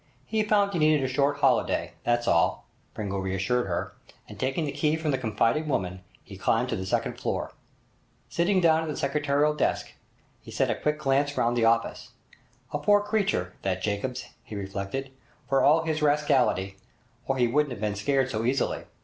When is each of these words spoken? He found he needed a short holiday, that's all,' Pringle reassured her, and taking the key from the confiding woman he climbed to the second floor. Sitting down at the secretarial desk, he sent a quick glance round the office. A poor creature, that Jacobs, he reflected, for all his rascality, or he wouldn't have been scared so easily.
He 0.25 0.41
found 0.41 0.73
he 0.73 0.79
needed 0.79 1.03
a 1.03 1.07
short 1.07 1.37
holiday, 1.41 1.93
that's 2.03 2.27
all,' 2.27 2.65
Pringle 2.95 3.21
reassured 3.21 3.67
her, 3.67 3.93
and 4.27 4.39
taking 4.39 4.65
the 4.65 4.71
key 4.71 4.95
from 4.95 5.11
the 5.11 5.17
confiding 5.19 5.67
woman 5.67 6.01
he 6.23 6.37
climbed 6.37 6.69
to 6.69 6.75
the 6.75 6.87
second 6.87 7.19
floor. 7.19 7.51
Sitting 8.27 8.59
down 8.61 8.81
at 8.81 8.87
the 8.89 8.97
secretarial 8.97 9.53
desk, 9.53 9.93
he 10.41 10.49
sent 10.49 10.71
a 10.71 10.75
quick 10.75 10.97
glance 10.97 11.37
round 11.37 11.55
the 11.55 11.65
office. 11.65 12.13
A 12.73 12.79
poor 12.79 12.99
creature, 13.01 13.53
that 13.61 13.83
Jacobs, 13.83 14.25
he 14.43 14.55
reflected, 14.55 15.11
for 15.47 15.63
all 15.63 15.83
his 15.83 16.01
rascality, 16.01 16.77
or 17.27 17.37
he 17.37 17.45
wouldn't 17.45 17.69
have 17.73 17.81
been 17.81 17.93
scared 17.93 18.31
so 18.31 18.43
easily. 18.43 18.85